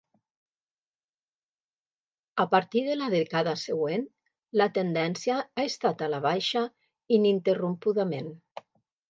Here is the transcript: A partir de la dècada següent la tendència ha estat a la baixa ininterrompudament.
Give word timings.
A 2.43 2.45
partir 2.53 2.81
de 2.87 2.95
la 3.01 3.09
dècada 3.15 3.53
següent 3.65 4.07
la 4.63 4.67
tendència 4.79 5.37
ha 5.45 5.67
estat 5.73 6.03
a 6.07 6.09
la 6.15 6.23
baixa 6.25 6.65
ininterrompudament. 7.21 8.35